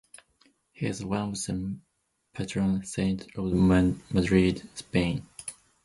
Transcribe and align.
He 0.71 0.87
is 0.87 1.05
one 1.05 1.29
of 1.29 1.33
the 1.45 1.77
patron 2.33 2.83
saints 2.85 3.27
of 3.37 3.53
Madrid, 4.09 4.67
Spain. 4.73 5.27